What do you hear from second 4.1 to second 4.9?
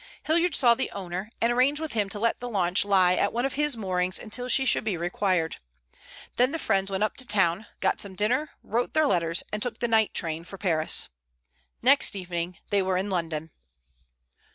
until she should